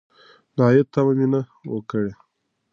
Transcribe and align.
د 0.55 0.57
عاید 0.67 0.87
تمه 0.93 1.13
مې 1.17 1.27
نه 1.33 1.41
وه 1.69 1.81
کړې. 1.89 2.11